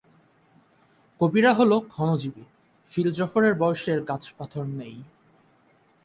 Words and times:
কবিরা 1.21 1.51
হল 1.53 1.71
ক্ষণজীবী, 1.87 2.43
ফিলজফরের 2.93 3.53
বয়সের 3.53 3.99
গাছপাথর 4.03 4.65
নেই। 4.79 4.95